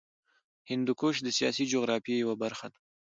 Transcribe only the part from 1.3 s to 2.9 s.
سیاسي جغرافیه یوه برخه ده.